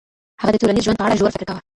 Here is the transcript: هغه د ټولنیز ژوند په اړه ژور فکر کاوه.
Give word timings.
هغه 0.41 0.51
د 0.53 0.59
ټولنیز 0.61 0.83
ژوند 0.85 0.97
په 0.99 1.05
اړه 1.05 1.19
ژور 1.19 1.31
فکر 1.33 1.45
کاوه. 1.49 1.61